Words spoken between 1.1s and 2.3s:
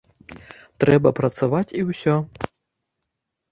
працаваць і ўсё!